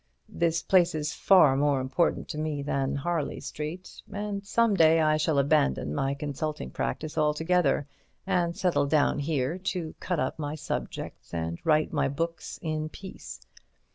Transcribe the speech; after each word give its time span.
This 0.29 0.63
place 0.63 0.95
is 0.95 1.13
far 1.13 1.55
more 1.55 1.79
important 1.79 2.27
to 2.29 2.39
me 2.39 2.63
than 2.63 2.95
Harley 2.95 3.39
Street, 3.39 4.01
and 4.11 4.43
some 4.43 4.73
day 4.73 4.99
I 4.99 5.15
shall 5.17 5.37
abandon 5.37 5.93
my 5.93 6.15
consulting 6.15 6.71
practice 6.71 7.19
altogether 7.19 7.85
and 8.25 8.57
settle 8.57 8.87
down 8.87 9.19
here 9.19 9.59
to 9.59 9.93
cut 9.99 10.19
up 10.19 10.39
my 10.39 10.55
subjects 10.55 11.35
and 11.35 11.59
write 11.63 11.93
my 11.93 12.07
books 12.07 12.57
in 12.63 12.89
peace. 12.89 13.41